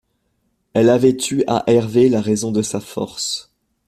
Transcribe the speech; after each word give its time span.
Elle 0.73 0.89
avait 0.89 1.15
tu 1.15 1.43
à 1.45 1.63
Hervé 1.67 2.09
la 2.09 2.21
raison 2.21 2.51
de 2.51 2.63
sa 2.63 2.79
force. 2.79 3.51